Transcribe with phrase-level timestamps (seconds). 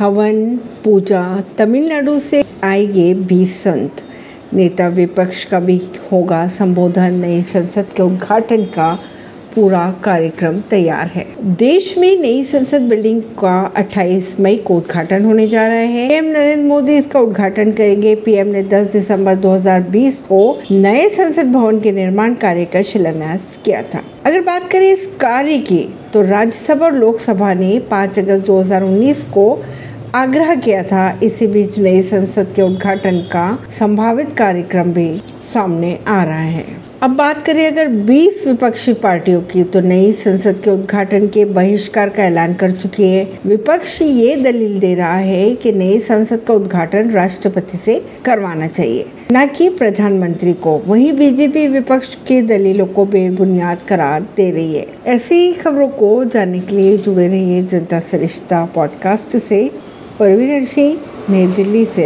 [0.00, 1.22] हवन पूजा
[1.58, 3.96] तमिलनाडु से आएँगे बीस संत।
[4.54, 5.80] नेता विपक्ष का भी
[6.12, 8.88] होगा संबोधन। नई संसद के उद्घाटन का
[9.54, 15.46] पूरा कार्यक्रम तैयार है। देश में नई संसद बिल्डिंग का 28 मई को उद्घाटन होने
[15.48, 20.58] जा रहा है। पीएम नरेंद्र मोदी इसका उद्घाटन करेंगे। पीएम ने 10 दिसंबर 2020 को
[20.70, 25.58] नए संसद भवन के निर्माण कार्य का शिलान्यास किया था। अगर बात करें इस कार्य
[25.58, 29.62] की तो राज्यसभा और लोकसभा ने 5 अगस्त 2019 को
[30.14, 35.14] आग्रह किया था इसी बीच नई संसद के उद्घाटन का संभावित कार्यक्रम भी
[35.52, 36.64] सामने आ रहा है।
[37.02, 42.08] अब बात करें अगर 20 विपक्षी पार्टियों की तो नई संसद के उद्घाटन के बहिष्कार
[42.08, 46.54] का ऐलान कर चुकी है। विपक्ष ये दलील दे रहा है कि नई संसद का
[46.54, 53.04] उद्घाटन राष्ट्रपति से करवाना चाहिए, न कि प्रधानमंत्री को। वहीं बीजेपी विपक्ष की दलीलों को
[53.06, 58.64] बेबुनियाद करार दे रही है। ऐसी खबरों को जानने के लिए जुड़े रहिए जनता सरिश्ता
[58.74, 59.68] पॉडकास्ट से।
[60.20, 60.96] परवीन सिंह
[61.30, 61.98] नई दिल्ली से।